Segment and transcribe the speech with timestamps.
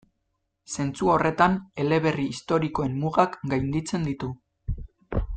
[0.75, 4.31] Zentzu horretan eleberri historikoen mugak gainditzen ditu.